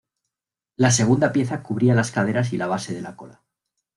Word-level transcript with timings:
La 0.77 0.89
segunda 0.89 1.31
pieza 1.31 1.61
cubría 1.61 1.93
las 1.93 2.09
caderas 2.09 2.53
y 2.53 2.57
la 2.57 2.65
base 2.65 2.91
de 2.95 3.03
la 3.03 3.15
cola. 3.15 3.43